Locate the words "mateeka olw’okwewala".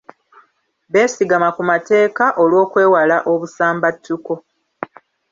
1.69-3.17